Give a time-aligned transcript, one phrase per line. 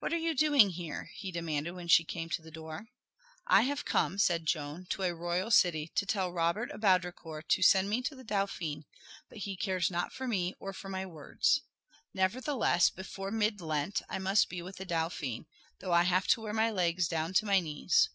[0.00, 2.88] "What are you doing here?" he demanded when she came to the door.
[3.46, 7.62] "I have come," said Joan, "to a royal city to tell Robert of Baudricourt to
[7.62, 8.84] send me to the Dauphin,
[9.30, 11.62] but he cares not for me or for my words.
[12.12, 15.46] Nevertheless, before mid Lent, I must be with the Dauphin,
[15.80, 18.10] though I have to wear my legs down to my knees.